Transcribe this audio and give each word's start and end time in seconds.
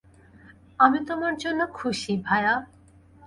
আমি 0.79 0.99
তোমার 1.05 1.33
জন্য 1.35 1.61
খুশি, 1.73 2.13
ভায়া। 2.25 2.55